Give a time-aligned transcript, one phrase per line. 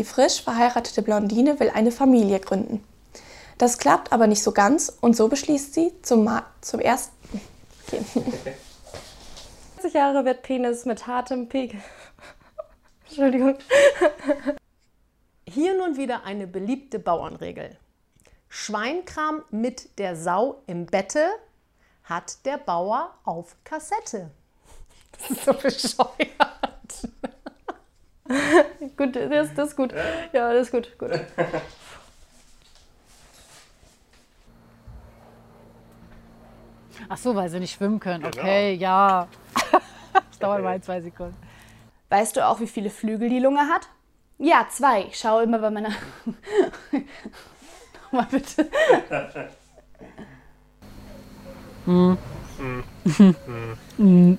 [0.00, 2.82] die frisch verheiratete Blondine will eine Familie gründen.
[3.58, 7.14] Das klappt aber nicht so ganz und so beschließt sie zum, Ma zum ersten.
[7.86, 8.02] Okay.
[9.74, 11.82] 40 Jahre wird Penis mit hartem Pegel.
[13.08, 13.58] Entschuldigung.
[15.46, 17.76] Hier nun wieder eine beliebte Bauernregel.
[18.48, 21.28] Schweinkram mit der Sau im Bette
[22.04, 24.30] hat der Bauer auf Kassette.
[25.12, 26.59] Das ist so bescheuert.
[28.96, 29.92] gut, das, das ist gut.
[30.32, 30.98] Ja, das ist gut.
[30.98, 31.10] gut.
[37.08, 38.22] Ach so, weil sie nicht schwimmen können.
[38.22, 38.42] Genau.
[38.42, 39.26] Okay, ja.
[40.12, 41.36] das dauert mal zwei Sekunden.
[42.08, 43.88] Weißt du auch, wie viele Flügel die Lunge hat?
[44.38, 45.04] Ja, zwei.
[45.04, 45.90] Ich schaue immer bei meiner.
[48.04, 48.68] Nochmal bitte.
[51.84, 52.18] hm.
[53.16, 53.34] Hm.
[53.96, 54.38] hm.